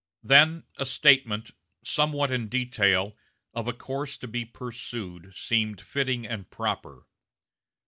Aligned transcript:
Then, 0.23 0.63
a 0.77 0.85
statement, 0.87 1.51
somewhat 1.83 2.31
in 2.31 2.47
detail, 2.49 3.15
of 3.53 3.67
a 3.67 3.73
course 3.73 4.17
to 4.17 4.27
be 4.27 4.45
pursued, 4.45 5.33
seemed 5.37 5.79
fitting 5.79 6.25
and 6.25 6.49
proper. 6.49 7.05